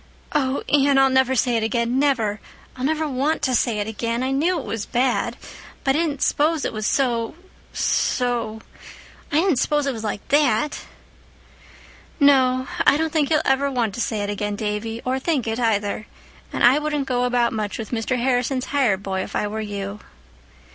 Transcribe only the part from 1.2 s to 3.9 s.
say it again—never. I'll never want to say it